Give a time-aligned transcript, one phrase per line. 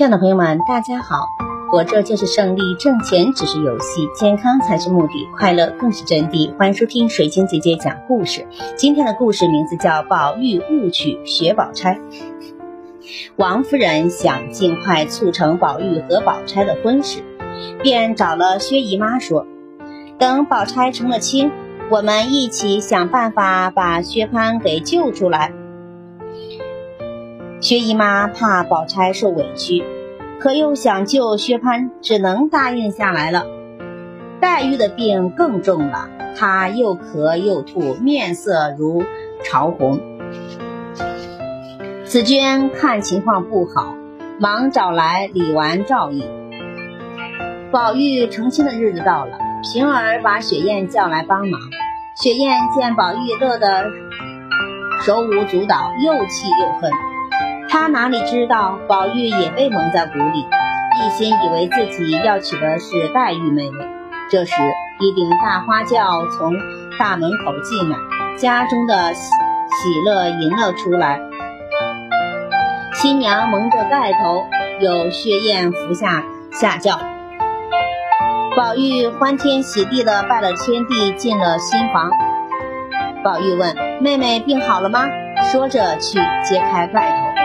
[0.00, 1.28] 亲爱的朋友们，大家好！
[1.70, 6.56] 活着就是胜利，挣钱只是游戏，健康才是目的，快乐更是真谛。
[6.56, 8.46] 欢迎收听水晶姐姐讲故事。
[8.78, 11.96] 今天的故事名字叫《宝玉误娶薛宝钗》。
[13.36, 17.22] 王夫人想尽快促成宝玉和宝钗的婚事，
[17.82, 19.46] 便找了薛姨妈说
[20.18, 21.50] ：“等宝钗成了亲，
[21.90, 25.52] 我们一起想办法把薛蟠给救出来。”
[27.60, 29.84] 薛姨妈怕宝钗受委屈，
[30.40, 33.44] 可又想救薛蟠，只能答应下来了。
[34.40, 39.04] 黛玉的病更重了，她又咳又吐，面色如
[39.44, 40.00] 潮红。
[42.06, 43.94] 紫娟看情况不好，
[44.38, 46.24] 忙找来李纨照应。
[47.70, 51.60] 宝玉成亲的日子到了，平儿把雪雁叫来帮忙。
[52.16, 53.84] 雪雁见宝玉乐得
[55.02, 56.90] 手舞足蹈，又气又恨。
[57.70, 60.44] 他哪里知道宝玉也被蒙在鼓里，
[60.98, 63.78] 一心以为自己要娶的是黛玉妹妹。
[64.28, 64.54] 这时，
[64.98, 66.52] 一顶大花轿从
[66.98, 67.96] 大门口进来，
[68.36, 71.20] 家中的喜喜乐迎了出来。
[72.92, 74.44] 新娘蒙着盖头，
[74.80, 76.98] 有薛燕扶下下轿。
[78.56, 82.10] 宝玉欢天喜地的拜了天地，进了新房。
[83.22, 85.06] 宝玉问：“妹妹病好了吗？”
[85.52, 87.39] 说着去揭开盖头。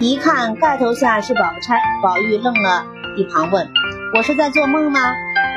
[0.00, 2.84] 一看盖头下是宝钗，宝玉愣了
[3.16, 3.70] 一旁问
[4.14, 5.00] ：“我是在做梦吗？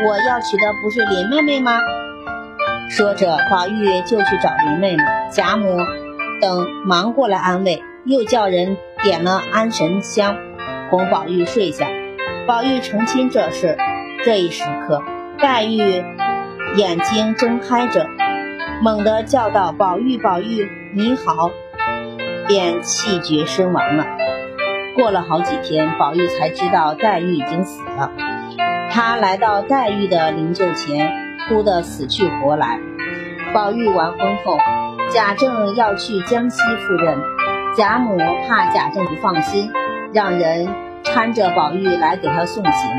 [0.06, 1.80] 我要娶的不是林妹妹吗？”
[2.90, 5.04] 说着，宝玉就去找林妹妹。
[5.32, 5.78] 贾母
[6.40, 10.38] 等忙过来安慰，又叫人点了安神香，
[10.90, 11.88] 哄宝玉睡下。
[12.46, 13.76] 宝玉成亲这事，
[14.24, 15.04] 这一时刻，
[15.40, 16.04] 黛玉
[16.76, 18.06] 眼睛睁开着，
[18.82, 21.50] 猛地叫道：“宝玉，宝玉，你好！”
[22.48, 24.06] 便气绝身亡了。
[24.96, 28.12] 过了好几天，宝玉才知道黛玉已经死了。
[28.90, 31.12] 他来到黛玉的灵柩前，
[31.48, 32.80] 哭得死去活来。
[33.54, 34.58] 宝玉完婚后，
[35.12, 37.18] 贾政要去江西赴任，
[37.76, 39.72] 贾母怕贾政不放心，
[40.14, 40.68] 让人
[41.04, 42.92] 搀着宝玉来给他送行。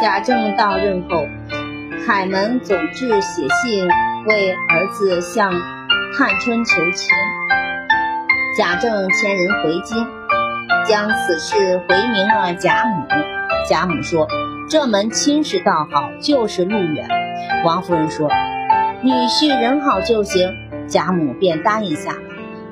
[0.00, 1.26] 贾政到任后，
[2.06, 3.88] 海门总制写信
[4.26, 5.50] 为儿子向
[6.16, 7.08] 探春求情，
[8.54, 10.06] 贾政遣人回京。
[10.86, 13.06] 将此事回明了贾母，
[13.70, 14.26] 贾母说
[14.68, 17.08] ：“这门亲事倒好，就是路远。”
[17.64, 18.28] 王夫人说
[19.02, 20.50] ：“女婿人好就行。”
[20.88, 22.18] 贾母便答应下来。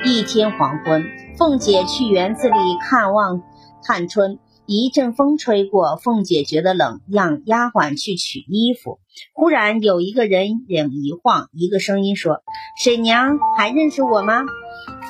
[0.05, 1.05] 一天黄昏，
[1.39, 3.43] 凤姐去园子里看望
[3.83, 8.99] 探春，一阵风吹过，凤姐觉得冷，让丫鬟去取衣服。
[9.33, 12.43] 忽然有一个人影一晃，一个声音说
[12.83, 14.43] ：“婶娘还认识我吗？”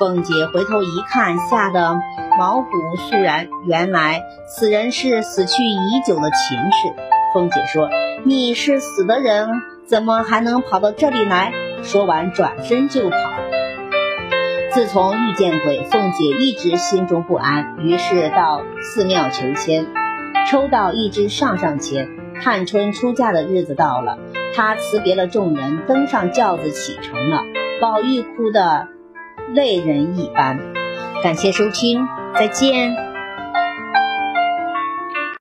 [0.01, 1.95] 凤姐回头一看，吓得
[2.39, 3.49] 毛骨悚然。
[3.67, 6.95] 原来此人是死去已久的秦氏。
[7.35, 7.87] 凤姐说
[8.25, 9.47] ：“你是死的人，
[9.85, 11.53] 怎么还能跑到这里来？”
[11.85, 13.17] 说完，转身就跑。
[14.73, 19.87] 自从遇见鬼，凤姐一直心中不安，于是到寺庙求签，
[20.51, 22.09] 抽到一支上上签。
[22.43, 24.17] 探春出嫁的日子到了，
[24.57, 27.43] 她辞别了众人，登上轿子启程了。
[27.83, 28.89] 宝玉哭得。
[29.55, 30.59] 泪人一般。
[31.23, 33.10] 感谢收听，再见。